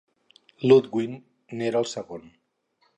Ludwig 0.71 1.13
n'era 1.61 1.85
el 1.85 1.91
segon. 1.95 2.29